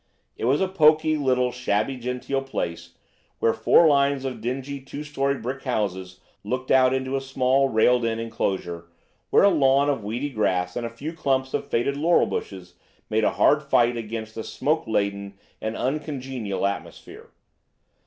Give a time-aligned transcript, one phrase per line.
[0.35, 2.95] It was a poky, little, shabby genteel place,
[3.37, 8.03] where four lines of dingy two storied brick houses looked out into a small railed
[8.03, 8.87] in enclosure,
[9.29, 12.73] where a lawn of weedy grass and a few clumps of faded laurel bushes
[13.11, 17.29] made a hard fight against a smoke laden and uncongenial atmosphere.